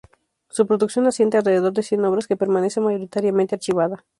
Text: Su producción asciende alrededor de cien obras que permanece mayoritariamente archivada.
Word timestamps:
Su 0.49 0.65
producción 0.65 1.05
asciende 1.05 1.37
alrededor 1.37 1.73
de 1.73 1.83
cien 1.83 2.03
obras 2.05 2.25
que 2.25 2.35
permanece 2.35 2.81
mayoritariamente 2.81 3.53
archivada. 3.53 4.03